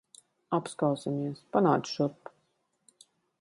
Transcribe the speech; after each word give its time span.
Apskausimies. 0.57 1.43
Panāc 1.57 1.91
šurp. 1.93 2.33